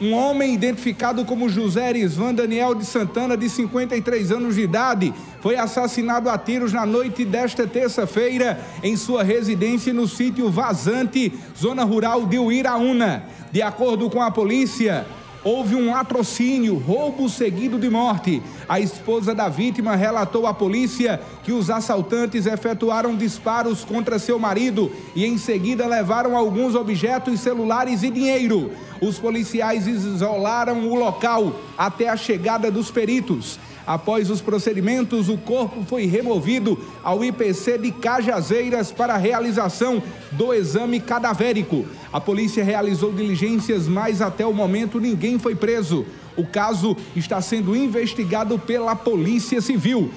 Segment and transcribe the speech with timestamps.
[0.00, 5.56] Um homem identificado como José Erisvan Daniel de Santana, de 53 anos de idade, foi
[5.56, 12.24] assassinado a tiros na noite desta terça-feira em sua residência no sítio Vazante, zona rural
[12.24, 13.24] de Uiraúna.
[13.52, 15.04] De acordo com a polícia,
[15.44, 18.42] houve um latrocínio, roubo seguido de morte.
[18.68, 24.90] A esposa da vítima relatou à polícia que os assaltantes efetuaram disparos contra seu marido
[25.14, 28.72] e em seguida levaram alguns objetos celulares e dinheiro.
[29.00, 33.58] Os policiais isolaram o local até a chegada dos peritos.
[33.86, 40.52] Após os procedimentos, o corpo foi removido ao IPC de Cajazeiras para a realização do
[40.52, 41.84] exame cadavérico.
[42.12, 46.04] A polícia realizou diligências, mas até o momento ninguém foi preso.
[46.36, 50.10] O caso está sendo investigado pela Polícia Civil.